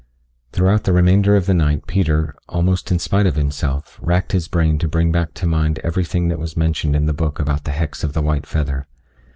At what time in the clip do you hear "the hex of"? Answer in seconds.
7.65-8.13